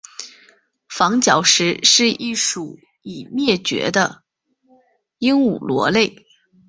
[0.89, 4.23] 房角石是一属已灭绝的
[5.19, 6.25] 鹦鹉螺类。